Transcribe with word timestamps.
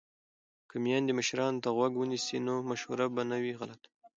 که 0.69 0.75
میندې 0.83 1.11
مشرانو 1.19 1.61
ته 1.63 1.69
غوږ 1.75 1.93
ونیسي 1.97 2.37
نو 2.47 2.53
مشوره 2.69 3.05
به 3.15 3.21
نه 3.31 3.37
وي 3.43 3.53
غلطه. 3.59 3.87